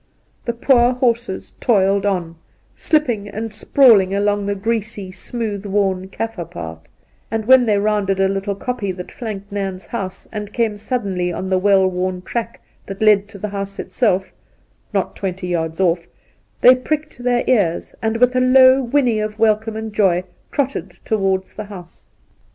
The 0.45 0.53
poor 0.53 0.93
horses 0.93 1.53
toiled 1.59 2.07
on, 2.07 2.37
slipping 2.75 3.27
and 3.29 3.53
sprawling 3.53 4.15
along 4.15 4.47
the 4.47 4.55
greasy, 4.55 5.11
smooth 5.11 5.63
worn 5.67 6.07
Kaffir 6.07 6.49
path, 6.49 6.79
and 7.29 7.45
when 7.45 7.67
they 7.67 7.77
rounded 7.77 8.19
a 8.19 8.27
little 8.27 8.55
koppie 8.55 8.91
that 8.93 9.11
flanked 9.11 9.51
Nairn's 9.51 9.85
house, 9.85 10.27
and 10.31 10.51
came 10.53 10.75
suddenly 10.75 11.31
on 11.31 11.51
the 11.51 11.59
well 11.59 11.87
worn 11.87 12.23
track 12.23 12.61
that 12.87 12.99
led 13.03 13.27
to 13.27 13.37
the 13.37 13.49
house 13.49 13.77
itself— 13.77 14.33
^not 14.95 15.13
twenty 15.13 15.45
yards, 15.49 15.79
off— 15.79 16.07
they 16.61 16.73
pricked 16.73 17.19
their 17.23 17.43
ears, 17.45 17.93
and 18.01 18.17
with 18.17 18.35
a 18.35 18.41
low 18.41 18.81
whinny 18.81 19.19
of 19.19 19.37
welcome 19.37 19.75
and 19.75 19.93
joy 19.93 20.23
trotted 20.51 20.89
towards 21.05 21.53
the 21.53 21.65
house. 21.65 22.07